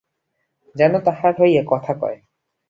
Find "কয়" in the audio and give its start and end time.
1.93-2.17